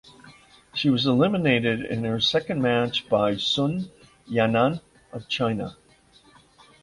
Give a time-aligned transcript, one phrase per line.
[0.73, 3.91] She was eliminated in her second match by Sun
[4.27, 4.81] Yanan
[5.13, 5.77] of China.